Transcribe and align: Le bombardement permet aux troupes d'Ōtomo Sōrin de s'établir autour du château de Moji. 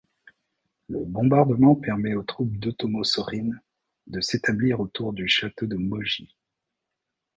Le 0.89 1.05
bombardement 1.05 1.75
permet 1.75 2.15
aux 2.15 2.23
troupes 2.23 2.57
d'Ōtomo 2.57 3.03
Sōrin 3.03 3.51
de 4.07 4.19
s'établir 4.19 4.79
autour 4.79 5.13
du 5.13 5.27
château 5.27 5.67
de 5.67 5.75
Moji. 5.75 6.35